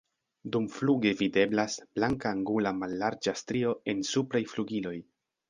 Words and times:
Dumfluge 0.53 1.11
videblas 1.19 1.75
blanka 1.99 2.31
angula 2.37 2.73
mallarĝa 2.79 3.35
strio 3.43 3.75
en 3.95 4.03
supraj 4.15 4.43
flugiloj. 4.57 4.97